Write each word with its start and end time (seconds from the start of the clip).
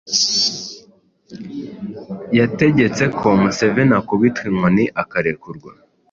yategetse 2.39 3.03
ko 3.17 3.27
Museveni 3.41 3.93
akubitwa 3.99 4.43
inkoni 4.49 4.85
akarekurwa. 5.01 5.71